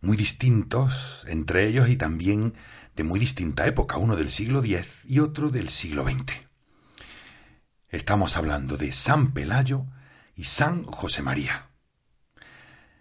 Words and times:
muy 0.00 0.16
distintos 0.16 1.24
entre 1.28 1.66
ellos 1.66 1.88
y 1.88 1.96
también 1.96 2.54
de 2.96 3.04
muy 3.04 3.20
distinta 3.20 3.66
época, 3.66 3.96
uno 3.96 4.16
del 4.16 4.30
siglo 4.30 4.62
X 4.64 5.00
y 5.04 5.20
otro 5.20 5.50
del 5.50 5.68
siglo 5.68 6.04
XX. 6.04 6.32
Estamos 7.88 8.36
hablando 8.36 8.76
de 8.76 8.92
San 8.92 9.32
Pelayo 9.32 9.86
y 10.34 10.44
San 10.44 10.84
José 10.84 11.22
María. 11.22 11.70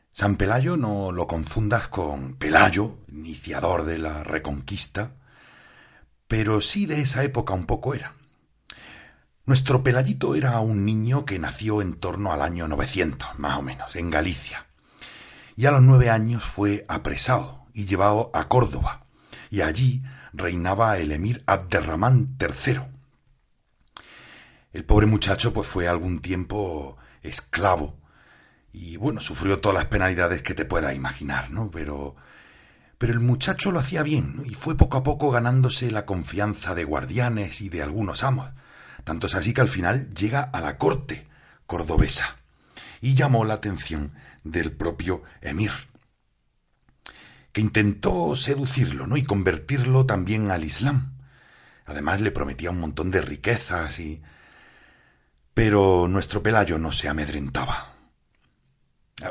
San 0.09 0.36
Pelayo 0.36 0.77
no 0.77 1.11
lo 1.11 1.27
confundas 1.27 1.88
con 1.88 2.36
Pelayo, 2.36 2.97
iniciador 3.08 3.86
de 3.86 3.97
la 3.97 4.23
Reconquista, 4.23 5.16
pero 6.27 6.61
sí 6.61 6.86
de 6.86 7.02
esa 7.02 7.23
época 7.23 7.53
un 7.53 7.66
poco 7.66 7.94
era. 7.94 8.14
Nuestro 9.45 9.81
Pelayito 9.83 10.36
era 10.36 10.59
un 10.59 10.86
niño 10.86 11.25
que 11.25 11.39
nació 11.39 11.81
en 11.81 11.95
torno 11.95 12.31
al 12.31 12.42
año 12.42 12.67
900, 12.67 13.39
más 13.39 13.58
o 13.58 13.61
menos, 13.61 13.95
en 13.95 14.09
Galicia. 14.09 14.69
Y 15.59 15.65
a 15.65 15.71
los 15.71 15.81
nueve 15.81 16.09
años 16.09 16.45
fue 16.45 16.85
apresado 16.88 17.65
y 17.73 17.83
llevado 17.83 18.31
a 18.33 18.47
Córdoba, 18.47 19.02
y 19.49 19.59
allí 19.59 20.02
reinaba 20.31 20.97
el 20.99 21.11
emir 21.11 21.43
Abderramán 21.47 22.38
III, 22.39 22.79
el 24.71 24.85
pobre 24.85 25.05
muchacho 25.05 25.52
pues 25.52 25.67
fue 25.67 25.89
algún 25.89 26.19
tiempo 26.19 26.95
esclavo. 27.23 27.99
Y 28.71 28.95
bueno, 28.95 29.19
sufrió 29.19 29.59
todas 29.59 29.75
las 29.75 29.87
penalidades 29.87 30.43
que 30.43 30.53
te 30.53 30.63
puedas 30.63 30.95
imaginar, 30.95 31.52
¿no? 31.52 31.69
Pero 31.69 32.15
pero 32.97 33.11
el 33.11 33.19
muchacho 33.19 33.73
lo 33.73 33.80
hacía 33.80 34.02
bien 34.02 34.41
y 34.45 34.53
fue 34.53 34.77
poco 34.77 34.95
a 34.95 35.03
poco 35.03 35.30
ganándose 35.30 35.91
la 35.91 36.05
confianza 36.05 36.73
de 36.73 36.85
guardianes 36.85 37.59
y 37.59 37.67
de 37.67 37.83
algunos 37.83 38.23
amos. 38.23 38.49
Tanto 39.03 39.27
es 39.27 39.35
así 39.35 39.53
que 39.53 39.59
al 39.59 39.67
final 39.67 40.13
llega 40.13 40.39
a 40.41 40.61
la 40.61 40.77
corte 40.77 41.27
cordobesa 41.67 42.37
y 43.02 43.15
llamó 43.15 43.43
la 43.43 43.55
atención 43.55 44.13
del 44.52 44.72
propio 44.72 45.23
emir, 45.42 45.72
que 47.52 47.61
intentó 47.61 48.36
seducirlo, 48.36 49.08
¿no? 49.08 49.17
y 49.17 49.23
convertirlo 49.23 50.05
también 50.05 50.52
al 50.52 50.64
Islam. 50.64 51.17
Además 51.86 52.22
le 52.22 52.31
prometía 52.31 52.72
un 52.72 52.80
montón 52.80 53.11
de 53.11 53.22
riquezas 53.22 54.00
y 54.00 54.22
pero 55.59 56.08
nuestro 56.08 56.42
Pelayo 56.42 56.80
no 56.80 56.93
se 56.93 57.10
amedrentaba. 57.10 57.93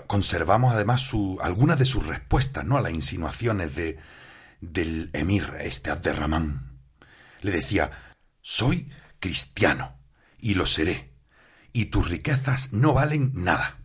Conservamos 0.07 0.75
además 0.75 1.01
su, 1.01 1.39
algunas 1.41 1.79
de 1.79 1.87
sus 1.87 2.07
respuestas 2.07 2.67
¿no? 2.67 2.77
a 2.77 2.83
las 2.83 2.93
insinuaciones 2.93 3.75
de, 3.75 3.99
del 4.61 5.09
emir, 5.15 5.55
este 5.61 5.91
Abderramán. 5.91 6.81
Le 7.41 7.51
decía, 7.51 7.91
soy 8.43 8.91
cristiano 9.21 9.97
y 10.39 10.53
lo 10.53 10.67
seré, 10.67 11.15
y 11.73 11.87
tus 11.87 12.11
riquezas 12.11 12.75
no 12.75 12.93
valen 12.93 13.33
nada. 13.35 13.79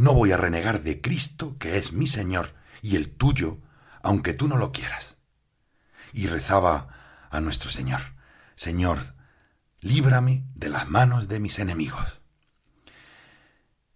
No 0.00 0.14
voy 0.14 0.32
a 0.32 0.38
renegar 0.38 0.80
de 0.80 1.02
Cristo, 1.02 1.58
que 1.58 1.76
es 1.76 1.92
mi 1.92 2.06
Señor, 2.06 2.54
y 2.80 2.96
el 2.96 3.10
tuyo, 3.10 3.58
aunque 4.02 4.32
tú 4.32 4.48
no 4.48 4.56
lo 4.56 4.72
quieras. 4.72 5.18
Y 6.14 6.26
rezaba 6.26 7.28
a 7.30 7.42
nuestro 7.42 7.68
Señor, 7.68 8.00
Señor, 8.54 9.14
líbrame 9.80 10.46
de 10.54 10.70
las 10.70 10.88
manos 10.88 11.28
de 11.28 11.38
mis 11.38 11.58
enemigos. 11.58 12.22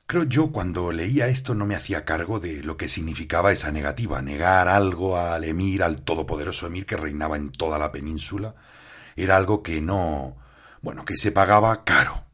Creo 0.04 0.24
yo 0.24 0.52
cuando 0.52 0.92
leía 0.92 1.28
esto 1.28 1.54
no 1.54 1.64
me 1.64 1.74
hacía 1.74 2.04
cargo 2.04 2.38
de 2.38 2.62
lo 2.62 2.76
que 2.76 2.90
significaba 2.90 3.50
esa 3.50 3.72
negativa, 3.72 4.20
negar 4.20 4.68
algo 4.68 5.16
al 5.16 5.44
emir, 5.44 5.82
al 5.82 6.02
todopoderoso 6.02 6.66
emir 6.66 6.84
que 6.84 6.98
reinaba 6.98 7.36
en 7.36 7.50
toda 7.50 7.78
la 7.78 7.92
península, 7.92 8.54
era 9.16 9.38
algo 9.38 9.62
que 9.62 9.80
no, 9.80 10.36
bueno, 10.82 11.06
que 11.06 11.16
se 11.16 11.32
pagaba 11.32 11.82
caro. 11.84 12.26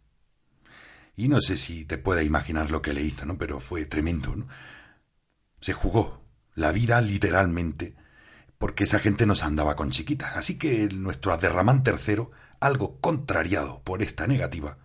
Y 1.16 1.28
no 1.28 1.41
sé 1.41 1.56
si 1.56 1.84
te 1.84 1.98
puedes 1.98 2.26
imaginar 2.26 2.71
lo 2.71 2.82
que 2.82 2.93
le 2.93 3.03
hizo, 3.03 3.26
¿no? 3.26 3.37
Pero 3.37 3.60
fue 3.60 3.84
tremendo, 3.84 4.34
¿no? 4.37 4.47
Se 5.60 5.72
jugó 5.72 6.22
la 6.54 6.72
vida 6.72 7.00
literalmente 7.00 7.94
porque 8.59 8.84
esa 8.84 8.98
gente 8.98 9.26
nos 9.26 9.43
andaba 9.43 9.76
con 9.76 9.91
chiquitas. 9.91 10.37
Así 10.37 10.56
que 10.56 10.88
nuestro 10.88 11.32
Aderramán 11.32 11.82
tercero 11.82 12.31
algo 12.60 13.00
contrariado 13.00 13.82
por 13.82 14.03
esta 14.03 14.26
negativa, 14.26 14.76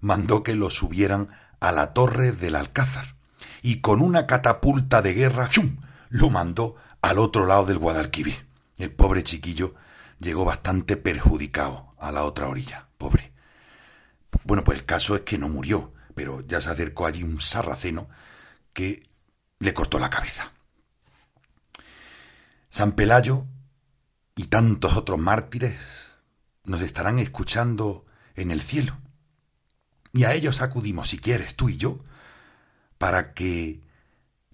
mandó 0.00 0.42
que 0.42 0.54
lo 0.54 0.70
subieran 0.70 1.28
a 1.60 1.72
la 1.72 1.92
torre 1.92 2.32
del 2.32 2.56
Alcázar 2.56 3.14
y 3.60 3.80
con 3.80 4.00
una 4.00 4.26
catapulta 4.26 5.02
de 5.02 5.14
guerra 5.14 5.48
¡chum! 5.48 5.78
lo 6.08 6.30
mandó 6.30 6.76
al 7.02 7.18
otro 7.18 7.46
lado 7.46 7.66
del 7.66 7.78
Guadalquivir. 7.78 8.46
El 8.78 8.92
pobre 8.92 9.22
chiquillo 9.24 9.74
llegó 10.18 10.44
bastante 10.44 10.96
perjudicado 10.96 11.88
a 11.98 12.12
la 12.12 12.24
otra 12.24 12.48
orilla, 12.48 12.86
pobre. 12.98 13.33
Bueno, 14.44 14.62
pues 14.62 14.78
el 14.78 14.84
caso 14.84 15.16
es 15.16 15.22
que 15.22 15.38
no 15.38 15.48
murió, 15.48 15.92
pero 16.14 16.40
ya 16.42 16.60
se 16.60 16.70
acercó 16.70 17.06
allí 17.06 17.22
un 17.22 17.40
sarraceno 17.40 18.08
que 18.72 19.02
le 19.58 19.74
cortó 19.74 19.98
la 19.98 20.10
cabeza. 20.10 20.52
San 22.68 22.92
Pelayo 22.92 23.46
y 24.36 24.44
tantos 24.46 24.96
otros 24.96 25.18
mártires 25.18 25.78
nos 26.64 26.80
estarán 26.80 27.18
escuchando 27.18 28.04
en 28.34 28.50
el 28.50 28.60
cielo. 28.60 28.98
Y 30.12 30.24
a 30.24 30.34
ellos 30.34 30.60
acudimos, 30.60 31.08
si 31.08 31.18
quieres, 31.18 31.56
tú 31.56 31.68
y 31.68 31.76
yo, 31.76 32.04
para 32.98 33.34
que 33.34 33.80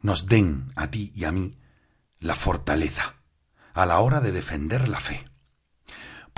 nos 0.01 0.27
den 0.27 0.73
a 0.77 0.91
ti 0.91 1.13
y 1.15 1.25
a 1.25 1.33
mí 1.33 1.57
la 2.19 2.35
fortaleza 2.35 3.15
a 3.75 3.87
la 3.87 4.01
hora 4.01 4.21
de 4.21 4.33
defender 4.33 4.89
la 4.89 5.01
fe. 5.01 5.30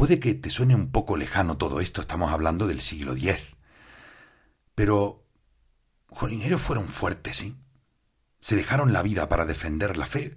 Puede 0.02 0.18
que 0.18 0.34
te 0.34 0.50
suene 0.50 0.74
un 0.74 0.90
poco 0.90 1.16
lejano 1.16 1.56
todo 1.58 1.78
esto, 1.78 2.00
estamos 2.00 2.32
hablando 2.32 2.66
del 2.66 2.80
siglo 2.80 3.12
X, 3.12 3.38
pero 4.74 5.24
ellos 6.28 6.60
fueron 6.60 6.88
fuertes, 6.88 7.36
¿sí? 7.36 7.56
Se 8.40 8.56
dejaron 8.56 8.92
la 8.92 9.02
vida 9.02 9.28
para 9.28 9.44
defender 9.44 9.96
la 9.96 10.06
fe. 10.06 10.36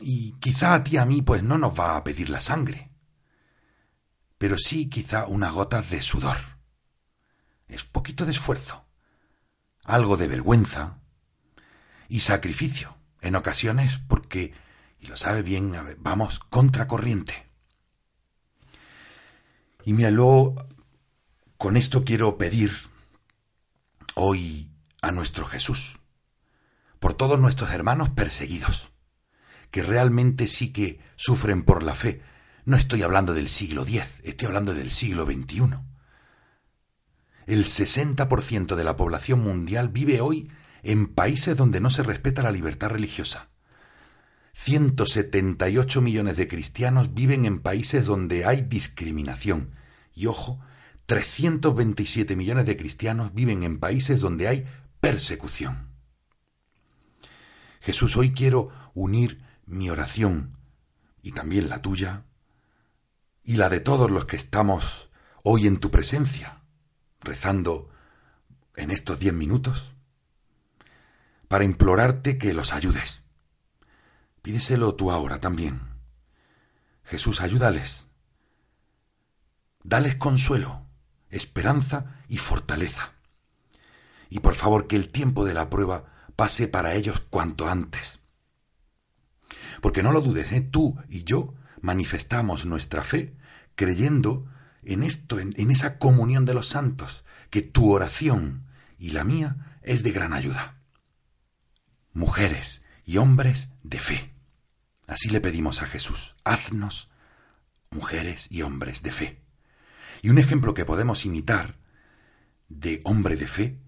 Y 0.00 0.32
quizá 0.40 0.74
a 0.74 0.82
ti 0.82 0.96
a 0.96 1.04
mí 1.04 1.22
pues 1.22 1.44
no 1.44 1.56
nos 1.56 1.78
va 1.78 1.94
a 1.94 2.02
pedir 2.02 2.30
la 2.30 2.40
sangre, 2.40 2.90
pero 4.38 4.58
sí 4.58 4.90
quizá 4.90 5.26
unas 5.26 5.52
gotas 5.52 5.88
de 5.90 6.02
sudor. 6.02 6.38
Es 7.68 7.84
poquito 7.84 8.24
de 8.24 8.32
esfuerzo, 8.32 8.84
algo 9.84 10.16
de 10.16 10.26
vergüenza 10.26 10.98
y 12.08 12.18
sacrificio, 12.18 12.96
en 13.20 13.36
ocasiones 13.36 14.00
porque, 14.08 14.52
y 14.98 15.06
lo 15.06 15.16
sabe 15.16 15.42
bien, 15.42 15.72
vamos 16.00 16.40
contracorriente. 16.40 17.51
Y 19.84 19.92
mira, 19.94 20.10
luego, 20.10 20.54
con 21.56 21.76
esto 21.76 22.04
quiero 22.04 22.38
pedir 22.38 22.72
hoy 24.14 24.70
a 25.00 25.10
nuestro 25.10 25.44
Jesús, 25.46 25.98
por 27.00 27.14
todos 27.14 27.40
nuestros 27.40 27.70
hermanos 27.70 28.10
perseguidos, 28.10 28.92
que 29.70 29.82
realmente 29.82 30.46
sí 30.46 30.72
que 30.72 31.00
sufren 31.16 31.64
por 31.64 31.82
la 31.82 31.94
fe, 31.94 32.22
no 32.64 32.76
estoy 32.76 33.02
hablando 33.02 33.34
del 33.34 33.48
siglo 33.48 33.82
X, 33.82 34.20
estoy 34.22 34.46
hablando 34.46 34.74
del 34.74 34.90
siglo 34.90 35.24
XXI. 35.24 35.78
El 37.46 37.64
60% 37.64 38.76
de 38.76 38.84
la 38.84 38.96
población 38.96 39.40
mundial 39.40 39.88
vive 39.88 40.20
hoy 40.20 40.52
en 40.84 41.08
países 41.08 41.56
donde 41.56 41.80
no 41.80 41.90
se 41.90 42.04
respeta 42.04 42.42
la 42.42 42.52
libertad 42.52 42.90
religiosa. 42.90 43.50
178 44.54 46.00
millones 46.00 46.36
de 46.36 46.48
cristianos 46.48 47.14
viven 47.14 47.44
en 47.46 47.60
países 47.60 48.06
donde 48.06 48.44
hay 48.44 48.62
discriminación. 48.62 49.74
Y 50.14 50.26
ojo, 50.26 50.60
327 51.06 52.36
millones 52.36 52.66
de 52.66 52.76
cristianos 52.76 53.34
viven 53.34 53.62
en 53.62 53.78
países 53.78 54.20
donde 54.20 54.48
hay 54.48 54.66
persecución. 55.00 55.88
Jesús, 57.80 58.16
hoy 58.16 58.30
quiero 58.30 58.70
unir 58.94 59.42
mi 59.66 59.90
oración 59.90 60.56
y 61.22 61.32
también 61.32 61.68
la 61.68 61.82
tuya, 61.82 62.24
y 63.44 63.56
la 63.56 63.68
de 63.68 63.80
todos 63.80 64.10
los 64.10 64.24
que 64.24 64.36
estamos 64.36 65.10
hoy 65.44 65.66
en 65.66 65.78
tu 65.78 65.90
presencia, 65.90 66.62
rezando 67.20 67.90
en 68.76 68.90
estos 68.90 69.18
diez 69.18 69.34
minutos, 69.34 69.94
para 71.48 71.64
implorarte 71.64 72.38
que 72.38 72.54
los 72.54 72.72
ayudes. 72.72 73.21
Pídeselo 74.42 74.96
tú 74.96 75.12
ahora 75.12 75.40
también. 75.40 75.80
Jesús, 77.04 77.40
ayúdales. 77.40 78.06
Dales 79.84 80.16
consuelo, 80.16 80.86
esperanza 81.30 82.18
y 82.28 82.38
fortaleza. 82.38 83.14
Y 84.28 84.40
por 84.40 84.54
favor 84.54 84.86
que 84.86 84.96
el 84.96 85.10
tiempo 85.10 85.44
de 85.44 85.54
la 85.54 85.70
prueba 85.70 86.06
pase 86.36 86.66
para 86.66 86.94
ellos 86.94 87.20
cuanto 87.30 87.68
antes. 87.68 88.20
Porque 89.80 90.02
no 90.02 90.12
lo 90.12 90.20
dudes, 90.20 90.50
¿eh? 90.52 90.60
tú 90.60 90.96
y 91.08 91.24
yo 91.24 91.54
manifestamos 91.80 92.66
nuestra 92.66 93.04
fe 93.04 93.36
creyendo 93.74 94.46
en 94.82 95.02
esto, 95.02 95.38
en, 95.38 95.54
en 95.56 95.70
esa 95.70 95.98
comunión 95.98 96.44
de 96.44 96.54
los 96.54 96.68
santos, 96.68 97.24
que 97.50 97.62
tu 97.62 97.92
oración 97.92 98.66
y 98.98 99.10
la 99.10 99.24
mía 99.24 99.78
es 99.82 100.02
de 100.02 100.12
gran 100.12 100.32
ayuda. 100.32 100.80
Mujeres 102.12 102.82
y 103.04 103.18
hombres 103.18 103.70
de 103.82 103.98
fe. 103.98 104.31
Así 105.12 105.28
le 105.28 105.42
pedimos 105.42 105.82
a 105.82 105.86
Jesús, 105.86 106.34
haznos 106.42 107.10
mujeres 107.90 108.50
y 108.50 108.62
hombres 108.62 109.02
de 109.02 109.12
fe. 109.12 109.42
Y 110.22 110.30
un 110.30 110.38
ejemplo 110.38 110.72
que 110.72 110.86
podemos 110.86 111.26
imitar 111.26 111.76
de 112.70 113.02
hombre 113.04 113.36
de 113.36 113.46
fe 113.46 113.78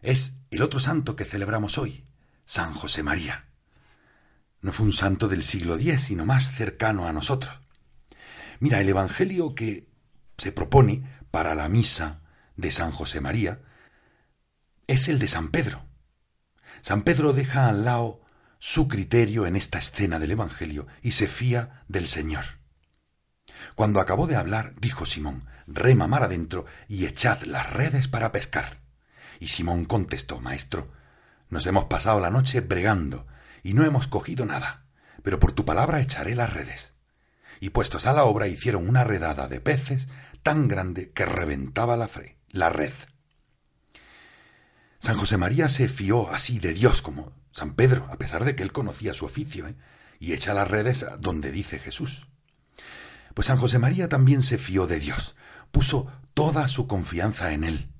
es 0.00 0.38
el 0.50 0.62
otro 0.62 0.80
santo 0.80 1.16
que 1.16 1.26
celebramos 1.26 1.76
hoy, 1.76 2.06
San 2.46 2.72
José 2.72 3.02
María. 3.02 3.50
No 4.62 4.72
fue 4.72 4.86
un 4.86 4.94
santo 4.94 5.28
del 5.28 5.42
siglo 5.42 5.74
X, 5.74 6.04
sino 6.04 6.24
más 6.24 6.52
cercano 6.52 7.06
a 7.06 7.12
nosotros. 7.12 7.60
Mira, 8.58 8.80
el 8.80 8.88
Evangelio 8.88 9.54
que 9.54 9.90
se 10.38 10.50
propone 10.50 11.04
para 11.30 11.54
la 11.54 11.68
misa 11.68 12.22
de 12.56 12.70
San 12.70 12.90
José 12.90 13.20
María 13.20 13.60
es 14.86 15.08
el 15.08 15.18
de 15.18 15.28
San 15.28 15.50
Pedro. 15.50 15.84
San 16.80 17.02
Pedro 17.02 17.34
deja 17.34 17.68
al 17.68 17.84
lado 17.84 18.23
su 18.66 18.88
criterio 18.88 19.44
en 19.44 19.56
esta 19.56 19.78
escena 19.78 20.18
del 20.18 20.30
Evangelio 20.30 20.86
y 21.02 21.10
se 21.10 21.28
fía 21.28 21.84
del 21.86 22.06
Señor. 22.06 22.60
Cuando 23.76 24.00
acabó 24.00 24.26
de 24.26 24.36
hablar, 24.36 24.72
dijo 24.80 25.04
Simón, 25.04 25.44
rema 25.66 26.06
mar 26.06 26.22
adentro 26.22 26.64
y 26.88 27.04
echad 27.04 27.42
las 27.42 27.70
redes 27.74 28.08
para 28.08 28.32
pescar. 28.32 28.80
Y 29.38 29.48
Simón 29.48 29.84
contestó, 29.84 30.40
Maestro, 30.40 30.90
nos 31.50 31.66
hemos 31.66 31.84
pasado 31.84 32.20
la 32.20 32.30
noche 32.30 32.62
bregando 32.62 33.26
y 33.62 33.74
no 33.74 33.84
hemos 33.84 34.06
cogido 34.06 34.46
nada, 34.46 34.86
pero 35.22 35.38
por 35.38 35.52
tu 35.52 35.66
palabra 35.66 36.00
echaré 36.00 36.34
las 36.34 36.54
redes. 36.54 36.94
Y 37.60 37.68
puestos 37.68 38.06
a 38.06 38.14
la 38.14 38.24
obra 38.24 38.48
hicieron 38.48 38.88
una 38.88 39.04
redada 39.04 39.46
de 39.46 39.60
peces 39.60 40.08
tan 40.42 40.68
grande 40.68 41.10
que 41.10 41.26
reventaba 41.26 41.98
la, 41.98 42.08
la 42.48 42.70
red. 42.70 42.94
San 44.98 45.18
José 45.18 45.36
María 45.36 45.68
se 45.68 45.86
fió 45.90 46.30
así 46.30 46.60
de 46.60 46.72
Dios 46.72 47.02
como 47.02 47.43
San 47.54 47.74
Pedro, 47.74 48.08
a 48.10 48.18
pesar 48.18 48.44
de 48.44 48.56
que 48.56 48.64
él 48.64 48.72
conocía 48.72 49.14
su 49.14 49.24
oficio, 49.24 49.68
¿eh? 49.68 49.76
y 50.18 50.32
echa 50.32 50.54
las 50.54 50.66
redes 50.66 51.06
donde 51.20 51.52
dice 51.52 51.78
Jesús. 51.78 52.26
Pues 53.32 53.46
San 53.46 53.58
José 53.58 53.78
María 53.78 54.08
también 54.08 54.42
se 54.42 54.58
fió 54.58 54.88
de 54.88 54.98
Dios, 54.98 55.36
puso 55.70 56.10
toda 56.34 56.66
su 56.66 56.88
confianza 56.88 57.52
en 57.52 57.62
Él 57.62 57.92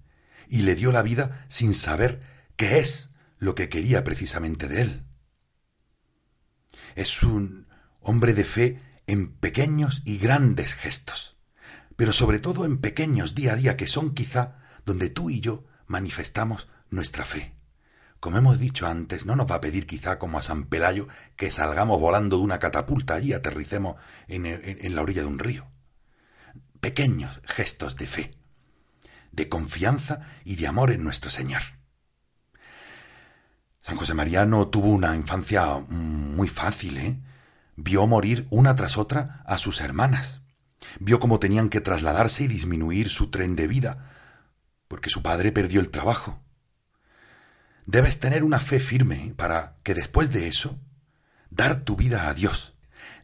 y 0.48 0.62
le 0.62 0.74
dio 0.74 0.90
la 0.90 1.02
vida 1.02 1.46
sin 1.48 1.72
saber 1.72 2.20
qué 2.56 2.80
es 2.80 3.10
lo 3.38 3.54
que 3.54 3.68
quería 3.68 4.02
precisamente 4.02 4.66
de 4.66 4.82
Él. 4.82 5.04
Es 6.96 7.22
un 7.22 7.68
hombre 8.00 8.34
de 8.34 8.44
fe 8.44 8.82
en 9.06 9.36
pequeños 9.36 10.02
y 10.04 10.18
grandes 10.18 10.74
gestos, 10.74 11.36
pero 11.94 12.12
sobre 12.12 12.40
todo 12.40 12.64
en 12.64 12.78
pequeños 12.78 13.36
día 13.36 13.52
a 13.52 13.56
día 13.56 13.76
que 13.76 13.86
son 13.86 14.14
quizá 14.14 14.58
donde 14.84 15.10
tú 15.10 15.30
y 15.30 15.38
yo 15.38 15.64
manifestamos 15.86 16.66
nuestra 16.90 17.24
fe. 17.24 17.53
Como 18.24 18.38
hemos 18.38 18.58
dicho 18.58 18.86
antes, 18.86 19.26
no 19.26 19.36
nos 19.36 19.50
va 19.50 19.56
a 19.56 19.60
pedir 19.60 19.86
quizá 19.86 20.18
como 20.18 20.38
a 20.38 20.42
San 20.42 20.64
Pelayo 20.64 21.08
que 21.36 21.50
salgamos 21.50 22.00
volando 22.00 22.38
de 22.38 22.44
una 22.44 22.58
catapulta 22.58 23.20
y 23.20 23.34
aterricemos 23.34 23.96
en, 24.28 24.94
la 24.94 25.02
orilla 25.02 25.20
de 25.20 25.28
un 25.28 25.38
río. 25.38 25.66
Pequeños 26.80 27.42
gestos 27.44 27.96
de 27.96 28.06
fe, 28.06 28.30
de 29.30 29.50
confianza 29.50 30.20
y 30.42 30.56
de 30.56 30.66
amor 30.66 30.90
en 30.90 31.04
nuestro 31.04 31.30
Señor. 31.30 31.60
San 33.82 33.98
José 33.98 34.14
María 34.14 34.46
no 34.46 34.68
tuvo 34.68 34.88
una 34.88 35.14
infancia 35.14 35.80
muy 35.88 36.48
fácil, 36.48 36.96
¿eh? 36.96 37.20
Vio 37.76 38.06
morir 38.06 38.46
una 38.48 38.74
tras 38.74 38.96
otra 38.96 39.42
a 39.44 39.58
sus 39.58 39.82
hermanas. 39.82 40.40
Vio 40.98 41.20
cómo 41.20 41.40
tenían 41.40 41.68
que 41.68 41.82
trasladarse 41.82 42.44
y 42.44 42.48
disminuir 42.48 43.10
su 43.10 43.28
tren 43.28 43.54
de 43.54 43.68
vida, 43.68 44.14
porque 44.88 45.10
su 45.10 45.20
padre 45.20 45.52
perdió 45.52 45.80
el 45.80 45.90
trabajo. 45.90 46.40
Debes 47.86 48.18
tener 48.18 48.44
una 48.44 48.60
fe 48.60 48.80
firme 48.80 49.34
para 49.36 49.76
que 49.82 49.94
después 49.94 50.30
de 50.30 50.48
eso, 50.48 50.80
dar 51.50 51.84
tu 51.84 51.96
vida 51.96 52.28
a 52.28 52.34
Dios. 52.34 52.74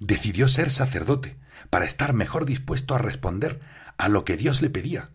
Decidió 0.01 0.49
ser 0.49 0.71
sacerdote 0.71 1.39
para 1.71 1.87
estar 1.87 2.12
mejor 2.12 2.47
dispuesto 2.47 2.95
a 2.95 2.99
responder 2.99 3.61
a 3.97 4.09
lo 4.09 4.25
que 4.25 4.37
Dios 4.37 4.61
le 4.62 4.71
pedía. 4.71 5.11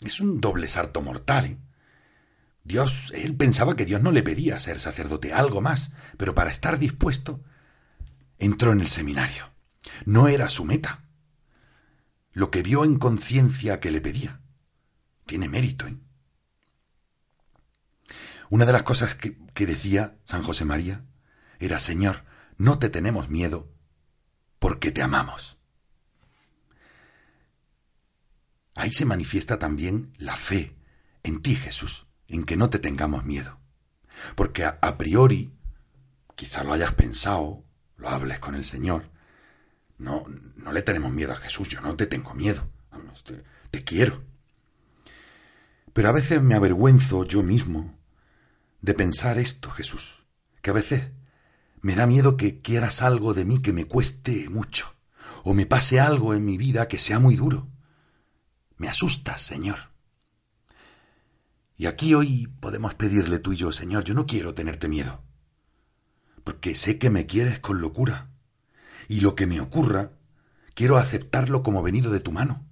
Es 0.00 0.20
un 0.20 0.40
doble 0.40 0.68
sarto 0.68 1.02
mortal. 1.02 1.44
¿eh? 1.46 1.58
Dios, 2.64 3.12
él 3.14 3.34
pensaba 3.36 3.76
que 3.76 3.86
Dios 3.86 4.02
no 4.02 4.12
le 4.12 4.22
pedía 4.22 4.58
ser 4.58 4.78
sacerdote, 4.78 5.32
algo 5.32 5.60
más, 5.60 5.92
pero 6.16 6.34
para 6.34 6.50
estar 6.50 6.78
dispuesto, 6.78 7.42
entró 8.38 8.72
en 8.72 8.80
el 8.80 8.88
seminario. 8.88 9.50
No 10.04 10.28
era 10.28 10.50
su 10.50 10.64
meta. 10.64 11.04
Lo 12.32 12.50
que 12.50 12.62
vio 12.62 12.84
en 12.84 12.98
conciencia 12.98 13.80
que 13.80 13.90
le 13.90 14.00
pedía. 14.00 14.40
Tiene 15.26 15.48
mérito, 15.48 15.86
¿eh? 15.86 15.96
Una 18.50 18.66
de 18.66 18.72
las 18.72 18.82
cosas 18.82 19.14
que, 19.14 19.66
decía 19.66 20.18
San 20.24 20.42
José 20.42 20.64
María 20.64 21.04
era, 21.60 21.78
Señor, 21.78 22.24
no 22.58 22.80
te 22.80 22.90
tenemos 22.90 23.28
miedo 23.28 23.72
porque 24.58 24.90
te 24.90 25.02
amamos. 25.02 25.58
Ahí 28.74 28.90
se 28.90 29.04
manifiesta 29.04 29.60
también 29.60 30.12
la 30.18 30.36
fe 30.36 30.76
en 31.22 31.42
ti, 31.42 31.54
Jesús, 31.54 32.08
en 32.26 32.44
que 32.44 32.56
no 32.56 32.70
te 32.70 32.80
tengamos 32.80 33.24
miedo. 33.24 33.60
Porque 34.34 34.64
a, 34.64 34.98
priori, 34.98 35.54
quizá 36.34 36.64
lo 36.64 36.72
hayas 36.72 36.94
pensado, 36.94 37.64
lo 37.96 38.08
hables 38.08 38.40
con 38.40 38.56
el 38.56 38.64
Señor, 38.64 39.10
no, 39.96 40.24
no 40.56 40.72
le 40.72 40.82
tenemos 40.82 41.12
miedo 41.12 41.32
a 41.32 41.36
Jesús, 41.36 41.68
yo 41.68 41.80
no 41.80 41.94
te 41.94 42.06
tengo 42.06 42.34
miedo, 42.34 42.68
te, 43.24 43.44
te 43.70 43.84
quiero. 43.84 44.24
Pero 45.92 46.08
a 46.08 46.12
veces 46.12 46.42
me 46.42 46.56
avergüenzo 46.56 47.24
yo 47.24 47.44
mismo 47.44 47.99
de 48.80 48.94
pensar 48.94 49.38
esto, 49.38 49.70
Jesús, 49.70 50.26
que 50.62 50.70
a 50.70 50.74
veces 50.74 51.12
me 51.82 51.94
da 51.94 52.06
miedo 52.06 52.36
que 52.36 52.60
quieras 52.60 53.02
algo 53.02 53.34
de 53.34 53.44
mí 53.44 53.60
que 53.60 53.72
me 53.72 53.84
cueste 53.84 54.48
mucho, 54.48 54.94
o 55.44 55.54
me 55.54 55.66
pase 55.66 56.00
algo 56.00 56.34
en 56.34 56.44
mi 56.44 56.58
vida 56.58 56.88
que 56.88 56.98
sea 56.98 57.18
muy 57.18 57.36
duro. 57.36 57.68
Me 58.76 58.88
asustas, 58.88 59.42
Señor. 59.42 59.90
Y 61.76 61.86
aquí 61.86 62.14
hoy 62.14 62.46
podemos 62.60 62.94
pedirle 62.94 63.38
tú 63.38 63.52
y 63.52 63.56
yo, 63.56 63.72
Señor, 63.72 64.04
yo 64.04 64.14
no 64.14 64.26
quiero 64.26 64.54
tenerte 64.54 64.88
miedo, 64.88 65.22
porque 66.44 66.74
sé 66.74 66.98
que 66.98 67.10
me 67.10 67.26
quieres 67.26 67.60
con 67.60 67.80
locura, 67.80 68.30
y 69.08 69.20
lo 69.20 69.34
que 69.34 69.46
me 69.46 69.60
ocurra, 69.60 70.12
quiero 70.74 70.98
aceptarlo 70.98 71.62
como 71.62 71.82
venido 71.82 72.10
de 72.10 72.20
tu 72.20 72.32
mano. 72.32 72.66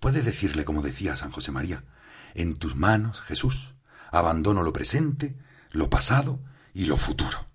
Puedes 0.00 0.24
decirle, 0.24 0.64
como 0.64 0.82
decía 0.82 1.16
San 1.16 1.32
José 1.32 1.50
María, 1.50 1.84
en 2.34 2.54
tus 2.54 2.76
manos, 2.76 3.20
Jesús, 3.20 3.75
abandono 4.18 4.62
lo 4.62 4.72
presente, 4.72 5.36
lo 5.70 5.90
pasado 5.90 6.40
y 6.74 6.84
lo 6.84 6.96
futuro. 6.96 7.46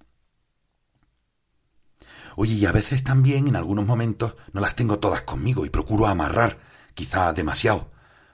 Oye, 2.36 2.54
y 2.54 2.66
a 2.66 2.72
veces 2.72 3.04
también, 3.04 3.48
en 3.48 3.56
algunos 3.56 3.86
momentos, 3.86 4.36
no 4.54 4.62
las 4.62 4.76
tengo 4.76 5.00
todas 5.00 5.24
conmigo 5.24 5.66
y 5.66 5.70
procuro 5.70 6.08
amarrar, 6.08 6.60
quizá 6.94 7.34
demasiado, 7.34 7.92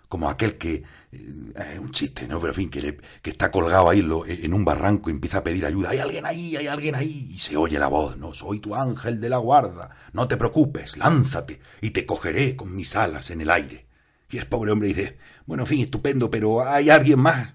como 0.07 0.29
aquel 0.29 0.57
que, 0.57 0.83
eh, 1.11 1.79
un 1.79 1.91
chiste, 1.91 2.27
¿no? 2.27 2.39
Pero 2.39 2.51
en 2.51 2.55
fin, 2.55 2.69
que, 2.69 2.99
está 3.23 3.51
colgado 3.51 3.89
ahí 3.89 3.99
en 3.99 4.53
un 4.53 4.65
barranco 4.65 5.09
y 5.09 5.13
empieza 5.13 5.39
a 5.39 5.43
pedir 5.43 5.65
ayuda. 5.65 5.89
Hay 5.89 5.99
alguien 5.99 6.25
ahí, 6.25 6.55
hay 6.55 6.67
alguien 6.67 6.95
ahí. 6.95 7.29
Y 7.31 7.39
se 7.39 7.57
oye 7.57 7.79
la 7.79 7.87
voz, 7.87 8.17
¿no? 8.17 8.33
Soy 8.33 8.59
tu 8.59 8.75
ángel 8.75 9.19
de 9.19 9.29
la 9.29 9.37
guarda. 9.37 9.95
No 10.13 10.27
te 10.27 10.37
preocupes, 10.37 10.97
lánzate 10.97 11.61
y 11.81 11.91
te 11.91 12.05
cogeré 12.05 12.55
con 12.55 12.75
mis 12.75 12.95
alas 12.95 13.29
en 13.31 13.41
el 13.41 13.49
aire. 13.49 13.87
Y 14.29 14.37
el 14.37 14.47
pobre 14.47 14.71
hombre 14.71 14.89
dice, 14.89 15.17
bueno, 15.45 15.63
en 15.63 15.67
fin, 15.67 15.79
estupendo, 15.81 16.29
pero 16.29 16.67
hay 16.67 16.89
alguien 16.89 17.19
más. 17.19 17.53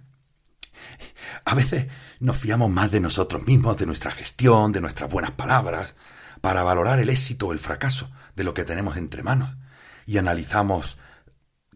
A 1.44 1.54
veces 1.54 1.86
nos 2.20 2.36
fiamos 2.36 2.70
más 2.70 2.90
de 2.90 3.00
nosotros 3.00 3.46
mismos, 3.46 3.76
de 3.76 3.86
nuestra 3.86 4.10
gestión, 4.10 4.72
de 4.72 4.80
nuestras 4.80 5.10
buenas 5.10 5.32
palabras, 5.32 5.94
para 6.40 6.62
valorar 6.62 6.98
el 6.98 7.08
éxito 7.08 7.48
o 7.48 7.52
el 7.52 7.58
fracaso 7.58 8.10
de 8.36 8.44
lo 8.44 8.54
que 8.54 8.64
tenemos 8.64 8.96
entre 8.96 9.22
manos. 9.22 9.56
Y 10.06 10.18
analizamos 10.18 10.98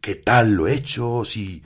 qué 0.01 0.15
tal 0.15 0.55
lo 0.55 0.69
he 0.69 0.75
hecho, 0.75 1.25
si, 1.25 1.63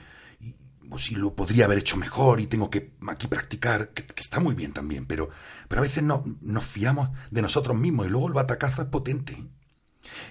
si 0.97 1.15
lo 1.15 1.35
podría 1.35 1.65
haber 1.65 1.79
hecho 1.79 1.97
mejor 1.97 2.39
y 2.39 2.47
tengo 2.47 2.69
que 2.69 2.93
aquí 3.07 3.27
practicar, 3.27 3.89
que, 3.89 4.05
está 4.21 4.39
muy 4.39 4.55
bien 4.55 4.73
también, 4.73 5.05
pero, 5.05 5.29
Pero 5.67 5.81
a 5.81 5.83
veces 5.83 6.03
no, 6.03 6.23
nos 6.41 6.65
fiamos 6.65 7.09
de 7.29 7.41
nosotros 7.41 7.77
mismos 7.77 8.07
y 8.07 8.09
luego 8.09 8.27
el 8.27 8.33
batacazo 8.33 8.81
es 8.81 8.87
potente. 8.87 9.37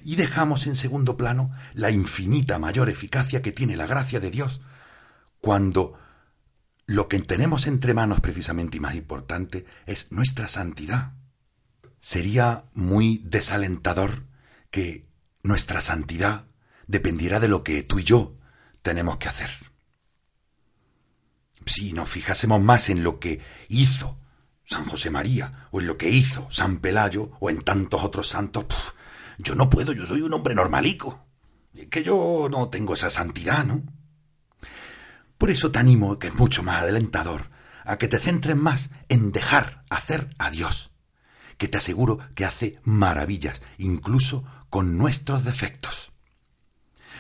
Y 0.03 0.17
dejamos 0.17 0.67
en 0.67 0.77
segundo 0.77 1.17
plano 1.17 1.51
la 1.75 1.91
infinita 1.91 2.59
mayor 2.59 2.89
eficacia 2.89 3.43
que 3.43 3.53
tiene 3.53 3.77
la 3.77 3.87
gracia 3.87 4.21
de 4.21 4.31
Dios 4.31 4.61
cuando 5.41 5.95
lo 6.91 7.07
que 7.07 7.21
tenemos 7.21 7.69
entre 7.69 7.95
manos 7.95 8.19
precisamente 8.19 8.79
y 8.79 8.81
más 8.81 8.97
importante 8.97 9.65
es 9.87 10.11
nuestra 10.11 10.49
santidad. 10.49 11.13
Sería 12.01 12.65
muy 12.75 13.23
desalentador 13.25 14.25
que 14.73 15.07
nuestra 15.45 15.83
santidad 15.83 16.47
dependiera 16.89 17.39
de 17.39 17.47
lo 17.47 17.63
que 17.63 17.85
tú 17.85 18.01
y 18.01 18.03
yo 18.03 18.37
tenemos 18.83 19.19
que 19.19 19.29
hacer. 19.29 19.51
Si 21.65 21.93
nos 21.93 22.09
fijásemos 22.09 22.61
más 22.61 22.89
en 22.89 23.05
lo 23.05 23.21
que 23.21 23.41
hizo 23.69 24.19
San 24.65 24.85
José 24.85 25.11
María, 25.11 25.69
o 25.71 25.81
en 25.81 25.87
lo 25.87 25.97
que 25.97 26.11
hizo 26.11 26.51
San 26.51 26.79
Pelayo, 26.79 27.31
o 27.39 27.51
en 27.51 27.63
tantos 27.63 28.03
otros 28.03 28.27
santos, 28.29 28.67
yo 29.39 29.55
no 29.55 29.71
puedo, 29.71 29.93
yo 29.93 30.07
soy 30.07 30.23
un 30.23 30.35
hombre 30.35 30.57
normalico. 30.57 31.25
Es 31.73 31.87
que 31.87 32.03
yo 32.03 32.49
no 32.51 32.69
tengo 32.69 32.95
esa 32.95 33.11
santidad, 33.11 33.65
¿no? 33.65 33.85
Por 35.41 35.51
eso 35.51 35.73
te 35.73 35.79
animo, 35.79 36.19
que 36.19 36.27
es 36.27 36.35
mucho 36.35 36.63
más 36.63 36.83
adelantador, 36.83 37.49
a 37.87 37.97
que 37.97 38.09
te 38.09 38.19
centres 38.19 38.59
más 38.59 38.91
en 39.09 39.33
dejar 39.33 39.85
hacer 39.89 40.29
a 40.37 40.51
Dios, 40.51 40.91
que 41.57 41.67
te 41.67 41.79
aseguro 41.79 42.19
que 42.35 42.45
hace 42.45 42.79
maravillas, 42.85 43.63
incluso 43.79 44.45
con 44.69 44.99
nuestros 44.99 45.45
defectos. 45.45 46.10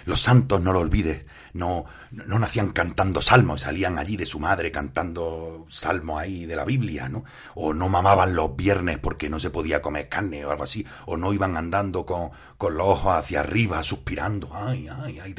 Los 0.06 0.20
santos, 0.20 0.60
no 0.60 0.72
lo 0.72 0.80
olvides, 0.80 1.24
no, 1.52 1.84
no 2.10 2.38
nacían 2.38 2.70
cantando 2.70 3.20
salmos, 3.20 3.62
salían 3.62 3.98
allí 3.98 4.16
de 4.16 4.26
su 4.26 4.38
madre 4.38 4.70
cantando 4.70 5.66
salmos 5.68 6.20
ahí 6.20 6.46
de 6.46 6.56
la 6.56 6.64
Biblia, 6.64 7.08
¿no? 7.08 7.24
O 7.54 7.74
no 7.74 7.88
mamaban 7.88 8.34
los 8.34 8.54
viernes 8.56 8.98
porque 8.98 9.28
no 9.28 9.40
se 9.40 9.50
podía 9.50 9.82
comer 9.82 10.08
carne 10.08 10.44
o 10.44 10.50
algo 10.50 10.64
así, 10.64 10.86
o 11.06 11.16
no 11.16 11.32
iban 11.32 11.56
andando 11.56 12.06
con, 12.06 12.30
con 12.56 12.76
los 12.76 12.86
ojos 12.86 13.16
hacia 13.16 13.40
arriba, 13.40 13.82
suspirando, 13.82 14.50
ay, 14.52 14.88
ay, 14.88 15.18
ay, 15.20 15.34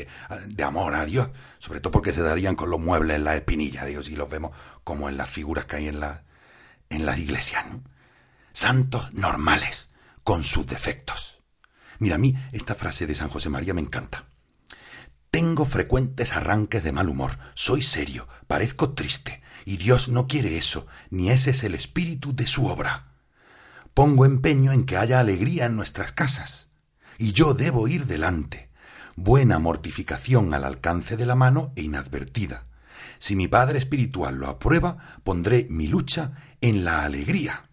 de, 0.47 0.63
amor 0.63 0.95
a 0.95 1.05
Dios, 1.05 1.29
sobre 1.59 1.79
todo 1.79 1.91
porque 1.91 2.13
se 2.13 2.21
darían 2.21 2.55
con 2.55 2.69
los 2.69 2.79
muebles 2.79 3.17
en 3.17 3.23
la 3.23 3.35
espinilla, 3.35 3.85
Dios, 3.85 4.09
y 4.09 4.15
los 4.15 4.29
vemos 4.29 4.51
como 4.83 5.09
en 5.09 5.17
las 5.17 5.29
figuras 5.29 5.65
que 5.65 5.77
hay 5.77 5.87
en, 5.87 5.99
la, 5.99 6.23
en 6.89 7.05
las 7.05 7.17
iglesias, 7.19 7.65
¿no? 7.69 7.83
Santos 8.53 9.13
normales, 9.13 9.89
con 10.23 10.43
sus 10.43 10.67
defectos. 10.67 11.41
Mira, 11.99 12.15
a 12.15 12.17
mí 12.19 12.35
esta 12.51 12.75
frase 12.75 13.07
de 13.07 13.15
San 13.15 13.29
José 13.29 13.49
María 13.49 13.73
me 13.73 13.81
encanta. 13.81 14.25
Tengo 15.31 15.63
frecuentes 15.63 16.33
arranques 16.33 16.83
de 16.83 16.91
mal 16.91 17.07
humor, 17.07 17.39
soy 17.53 17.81
serio, 17.81 18.27
parezco 18.47 18.91
triste, 18.91 19.41
y 19.63 19.77
Dios 19.77 20.09
no 20.09 20.27
quiere 20.27 20.57
eso, 20.57 20.87
ni 21.09 21.29
ese 21.29 21.51
es 21.51 21.63
el 21.63 21.73
espíritu 21.73 22.35
de 22.35 22.47
su 22.47 22.67
obra. 22.67 23.13
Pongo 23.93 24.25
empeño 24.25 24.73
en 24.73 24.85
que 24.85 24.97
haya 24.97 25.21
alegría 25.21 25.67
en 25.67 25.77
nuestras 25.77 26.11
casas, 26.11 26.67
y 27.17 27.31
yo 27.31 27.53
debo 27.53 27.87
ir 27.87 28.07
delante. 28.07 28.71
Buena 29.15 29.57
mortificación 29.57 30.53
al 30.53 30.65
alcance 30.65 31.15
de 31.15 31.25
la 31.25 31.35
mano 31.35 31.71
e 31.77 31.83
inadvertida. 31.83 32.67
Si 33.17 33.37
mi 33.37 33.47
Padre 33.47 33.79
Espiritual 33.79 34.35
lo 34.35 34.47
aprueba, 34.47 35.21
pondré 35.23 35.65
mi 35.69 35.87
lucha 35.87 36.33
en 36.59 36.83
la 36.83 37.05
alegría. 37.05 37.69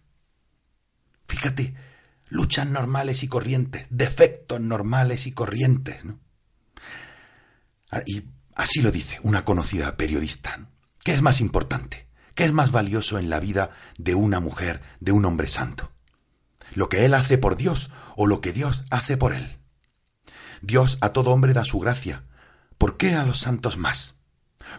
Fíjate, 1.27 1.75
luchas 2.29 2.67
normales 2.67 3.21
y 3.23 3.27
corrientes, 3.27 3.85
defectos 3.89 4.61
normales 4.61 5.27
y 5.27 5.33
corrientes, 5.33 6.05
¿no? 6.05 6.19
Ah, 7.91 8.01
y 8.05 8.23
así 8.55 8.81
lo 8.81 8.91
dice 8.91 9.19
una 9.23 9.45
conocida 9.45 9.97
periodista. 9.97 10.69
¿Qué 11.03 11.13
es 11.13 11.21
más 11.21 11.41
importante? 11.41 12.07
¿Qué 12.35 12.45
es 12.45 12.53
más 12.53 12.71
valioso 12.71 13.17
en 13.19 13.29
la 13.29 13.39
vida 13.39 13.71
de 13.97 14.15
una 14.15 14.39
mujer, 14.39 14.81
de 14.99 15.11
un 15.11 15.25
hombre 15.25 15.47
santo? 15.47 15.91
¿Lo 16.73 16.87
que 16.87 17.05
él 17.05 17.13
hace 17.13 17.37
por 17.37 17.57
Dios 17.57 17.89
o 18.15 18.27
lo 18.27 18.41
que 18.41 18.53
Dios 18.53 18.85
hace 18.91 19.17
por 19.17 19.33
él? 19.33 19.59
Dios 20.61 20.97
a 21.01 21.09
todo 21.09 21.31
hombre 21.31 21.53
da 21.53 21.65
su 21.65 21.79
gracia. 21.79 22.25
¿Por 22.77 22.97
qué 22.97 23.15
a 23.15 23.23
los 23.23 23.39
santos 23.39 23.77
más? 23.77 24.15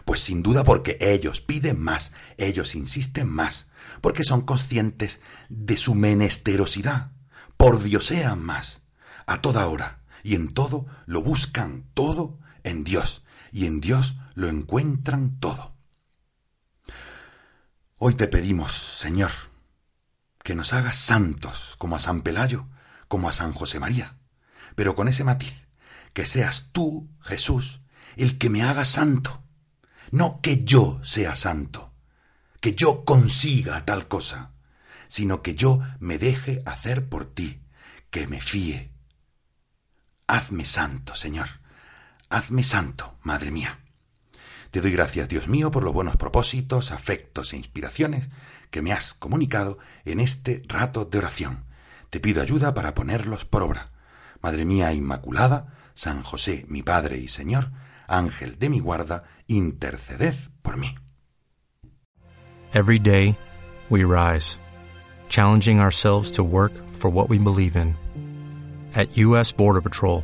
Pues 0.05 0.21
sin 0.21 0.41
duda 0.41 0.63
porque 0.63 0.97
ellos 1.01 1.41
piden 1.41 1.79
más, 1.79 2.13
ellos 2.37 2.75
insisten 2.75 3.27
más, 3.27 3.69
porque 3.99 4.23
son 4.23 4.41
conscientes 4.41 5.19
de 5.49 5.75
su 5.75 5.95
menesterosidad, 5.95 7.11
por 7.57 7.83
Dios 7.83 8.05
sean 8.05 8.41
más, 8.41 8.81
a 9.25 9.41
toda 9.41 9.67
hora 9.67 10.01
y 10.23 10.35
en 10.35 10.47
todo 10.47 10.85
lo 11.05 11.21
buscan 11.21 11.85
todo 11.93 12.39
en 12.63 12.83
Dios, 12.83 13.23
y 13.51 13.65
en 13.65 13.81
Dios 13.81 14.15
lo 14.33 14.47
encuentran 14.47 15.39
todo. 15.39 15.75
Hoy 17.97 18.15
te 18.15 18.27
pedimos, 18.27 18.71
Señor, 18.71 19.31
que 20.43 20.55
nos 20.55 20.73
hagas 20.73 20.97
santos 20.97 21.75
como 21.77 21.95
a 21.95 21.99
San 21.99 22.21
Pelayo, 22.21 22.67
como 23.07 23.29
a 23.29 23.33
San 23.33 23.53
José 23.53 23.79
María, 23.79 24.17
pero 24.75 24.95
con 24.95 25.07
ese 25.07 25.23
matiz, 25.23 25.67
que 26.13 26.25
seas 26.25 26.69
tú, 26.71 27.09
Jesús, 27.21 27.81
el 28.15 28.37
que 28.37 28.49
me 28.49 28.63
haga 28.63 28.85
santo, 28.85 29.43
no 30.11 30.41
que 30.41 30.63
yo 30.63 30.99
sea 31.03 31.35
santo, 31.35 31.93
que 32.59 32.73
yo 32.73 33.05
consiga 33.05 33.85
tal 33.85 34.07
cosa, 34.07 34.53
sino 35.07 35.41
que 35.41 35.55
yo 35.55 35.81
me 35.99 36.17
deje 36.17 36.61
hacer 36.65 37.07
por 37.07 37.25
ti, 37.25 37.63
que 38.09 38.27
me 38.27 38.41
fíe. 38.41 38.91
Hazme 40.27 40.65
santo, 40.65 41.15
Señor. 41.15 41.60
Hazme 42.31 42.63
santo, 42.63 43.17
Madre 43.23 43.51
mía. 43.51 43.79
Te 44.71 44.79
doy 44.79 44.93
gracias, 44.93 45.27
Dios 45.27 45.49
mío, 45.49 45.69
por 45.69 45.83
los 45.83 45.93
buenos 45.93 46.15
propósitos, 46.15 46.93
afectos 46.93 47.51
e 47.51 47.57
inspiraciones 47.57 48.29
que 48.69 48.81
me 48.81 48.93
has 48.93 49.13
comunicado 49.13 49.79
en 50.05 50.21
este 50.21 50.63
rato 50.65 51.03
de 51.03 51.17
oración. 51.17 51.65
Te 52.09 52.21
pido 52.21 52.41
ayuda 52.41 52.73
para 52.73 52.93
ponerlos 52.93 53.43
por 53.43 53.63
obra. 53.63 53.91
Madre 54.41 54.63
mía 54.63 54.93
Inmaculada, 54.93 55.75
San 55.93 56.23
José, 56.23 56.65
mi 56.69 56.81
Padre 56.83 57.17
y 57.17 57.27
Señor, 57.27 57.69
Ángel 58.07 58.57
de 58.57 58.69
mi 58.69 58.79
guarda, 58.79 59.25
interceded 59.47 60.35
por 60.61 60.77
mí. 60.77 60.95
Every 62.73 62.97
day, 62.97 63.37
we 63.89 64.05
rise, 64.05 64.57
challenging 65.27 65.81
ourselves 65.81 66.31
to 66.31 66.43
work 66.43 66.71
for 66.89 67.11
what 67.11 67.29
we 67.29 67.37
believe 67.37 67.75
in. 67.75 67.97
At 68.95 69.17
U.S. 69.17 69.51
Border 69.51 69.81
Patrol, 69.81 70.23